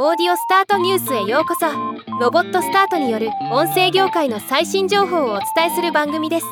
[0.00, 1.66] オーディオスタートニュースへようこそ。
[2.20, 6.46] ロボットスタートによる音声業界の最新情報をお伝えする番組です。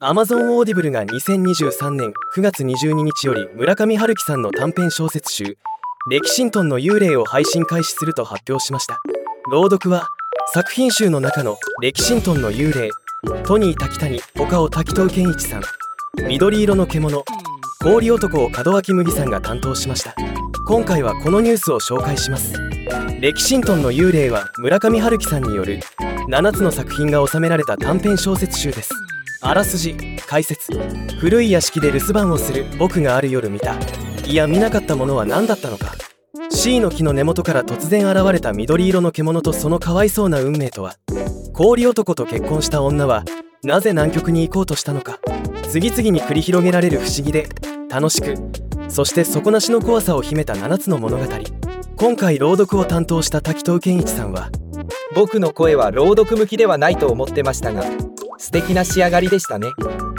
[0.00, 5.58] Amazon オーディブルが2023年9月22日より村上春樹さんの短編小説集
[6.08, 8.98] 「レキシントンの幽霊」を配信開始すると発表しました。
[9.50, 10.08] 朗読は
[10.54, 12.88] 作品集の中の「レキシントンの幽霊」
[13.44, 15.62] トニー滝谷他を滝藤賢一さん。
[16.26, 17.22] 緑色の獣
[17.84, 20.14] 氷男を門脇麦さんが担当しました。
[20.66, 22.54] 今回はこのニュースを紹介します。
[23.20, 25.80] レキシントンの幽霊は村上春樹さんによる
[26.30, 28.88] 7つの作品が収められた短編小説集です。
[29.42, 29.94] あらすじ
[30.26, 30.72] 解説。
[31.20, 33.74] 古い屋敷で留守番をする僕がある夜見た。
[34.26, 35.92] いや見なかったものは何だったのか。
[36.48, 40.96] C の木の根元から突然現れた緑色の獣とそのかわいそうな運命とは。
[41.52, 43.26] 氷男と結婚した女は
[43.62, 45.18] なぜ南極に行こうとしたのか。
[45.68, 47.48] 次々に繰り広げられる不思議で
[47.94, 48.34] 楽しく
[48.88, 51.24] そして底なしの怖さを秘めた7つの物語。
[51.96, 54.50] 今回朗読を担当した滝藤健一さんは
[55.14, 57.84] 僕の声は朗読向きではないと思ってましたが
[58.36, 59.68] 素敵な仕上がりでしたね。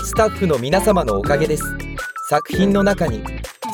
[0.01, 1.63] スタッフの皆様のおかげです。
[2.29, 3.21] 作品の中に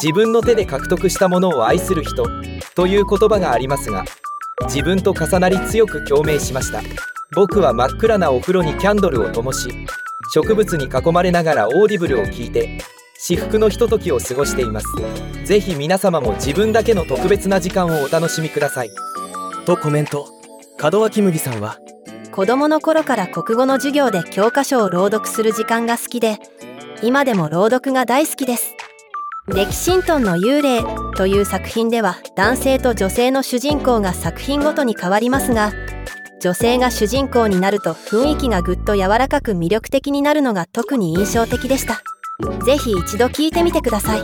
[0.01, 2.25] 自分の手で獲得したものを愛する人
[2.75, 4.03] という言葉がありますが
[4.63, 6.81] 自分と重なり強く共鳴しました。
[7.35, 9.69] 僕は真っ暗なお風呂にキャンドルを灯し
[10.33, 12.79] 植物に囲まれながらオーディブルを聞いて
[13.23, 14.87] 至福のひとときを過ごしています。
[15.45, 18.89] ぜひ皆様も自分だけの特別な時間をお楽しみください。
[19.67, 20.27] とコメント。
[20.81, 21.77] 門脇麦さんは
[22.31, 26.39] 子供の頃から国語の授業で教科書を朗読する時間が好きで
[27.03, 28.75] 今でも朗読が大好きです。
[29.47, 30.81] レキシントンの幽霊
[31.15, 35.73] という作品では男性と女性の主人公が作品ごとに変わりますが
[36.39, 42.01] 女性が主人公になると雰囲気がぐっと柔らかく魅力的になるのが特に印象的でした。
[42.63, 44.23] ぜひ一度聞いてみてください。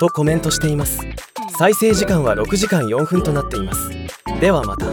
[0.00, 1.00] とコメントしています。
[1.58, 3.90] 再生時間は6時間4分となっています。
[4.40, 4.83] ではまた。